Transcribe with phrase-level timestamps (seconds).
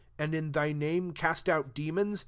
[0.17, 2.19] and in thy name tastoiU demons?